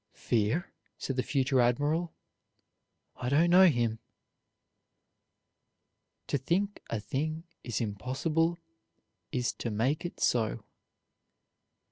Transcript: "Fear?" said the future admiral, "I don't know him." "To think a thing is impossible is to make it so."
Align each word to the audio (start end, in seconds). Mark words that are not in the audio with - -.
"Fear?" 0.15 0.73
said 0.97 1.15
the 1.15 1.21
future 1.21 1.61
admiral, 1.61 2.15
"I 3.17 3.29
don't 3.29 3.51
know 3.51 3.67
him." 3.67 3.99
"To 6.25 6.39
think 6.39 6.81
a 6.89 6.99
thing 6.99 7.43
is 7.63 7.79
impossible 7.79 8.57
is 9.31 9.53
to 9.59 9.69
make 9.69 10.03
it 10.03 10.19
so." 10.19 10.63